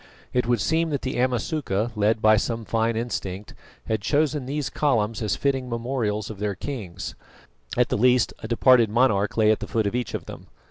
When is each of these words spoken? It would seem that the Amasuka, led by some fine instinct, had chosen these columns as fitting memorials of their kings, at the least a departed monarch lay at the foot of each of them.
It 0.33 0.47
would 0.47 0.59
seem 0.59 0.89
that 0.89 1.03
the 1.03 1.19
Amasuka, 1.19 1.91
led 1.95 2.23
by 2.23 2.35
some 2.35 2.65
fine 2.65 2.95
instinct, 2.95 3.53
had 3.85 4.01
chosen 4.01 4.47
these 4.47 4.67
columns 4.67 5.21
as 5.21 5.35
fitting 5.35 5.69
memorials 5.69 6.31
of 6.31 6.39
their 6.39 6.55
kings, 6.55 7.13
at 7.77 7.89
the 7.89 7.97
least 7.99 8.33
a 8.39 8.47
departed 8.47 8.89
monarch 8.89 9.37
lay 9.37 9.51
at 9.51 9.59
the 9.59 9.67
foot 9.67 9.85
of 9.85 9.93
each 9.93 10.15
of 10.15 10.25
them. 10.25 10.47